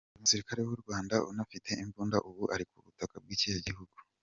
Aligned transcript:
Uyu 0.09 0.23
musirikare 0.23 0.59
w’u 0.61 0.81
Rwanda 0.83 1.15
unafite 1.31 1.69
imbunda 1.83 2.17
ubu 2.29 2.43
ari 2.53 2.65
ku 2.69 2.75
butaka 2.85 3.15
bw’ikihe 3.23 3.57
gihugu? 3.67 3.95